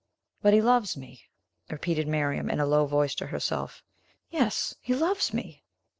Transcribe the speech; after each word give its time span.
"But 0.41 0.53
he 0.55 0.63
loves 0.63 0.97
me," 0.97 1.29
repeated 1.69 2.07
Miriam, 2.07 2.49
in 2.49 2.59
a 2.59 2.65
low 2.65 2.87
voice, 2.87 3.13
to 3.13 3.27
herself. 3.27 3.83
"Yes; 4.31 4.73
he 4.81 4.95
loves 4.95 5.31
me!" 5.31 5.63